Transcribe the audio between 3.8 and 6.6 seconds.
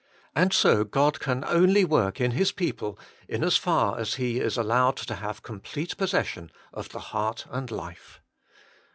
as He is allowed to have complete possession